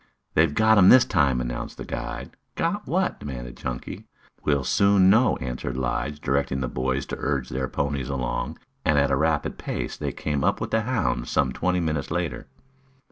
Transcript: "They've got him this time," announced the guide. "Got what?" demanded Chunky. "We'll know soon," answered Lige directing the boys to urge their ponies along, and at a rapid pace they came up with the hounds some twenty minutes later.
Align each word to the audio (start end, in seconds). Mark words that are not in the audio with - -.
"They've 0.33 0.55
got 0.55 0.79
him 0.79 0.89
this 0.89 1.05
time," 1.05 1.39
announced 1.39 1.77
the 1.77 1.85
guide. 1.85 2.31
"Got 2.55 2.87
what?" 2.87 3.19
demanded 3.19 3.55
Chunky. 3.55 4.07
"We'll 4.43 4.57
know 4.57 4.63
soon," 4.63 5.13
answered 5.13 5.77
Lige 5.77 6.19
directing 6.19 6.59
the 6.59 6.67
boys 6.67 7.05
to 7.05 7.17
urge 7.19 7.49
their 7.49 7.67
ponies 7.67 8.09
along, 8.09 8.57
and 8.83 8.97
at 8.97 9.11
a 9.11 9.15
rapid 9.15 9.59
pace 9.59 9.95
they 9.95 10.11
came 10.11 10.43
up 10.43 10.59
with 10.59 10.71
the 10.71 10.81
hounds 10.81 11.29
some 11.29 11.53
twenty 11.53 11.79
minutes 11.81 12.09
later. 12.09 12.47